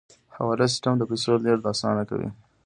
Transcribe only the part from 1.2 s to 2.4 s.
لیږد اسانه کوي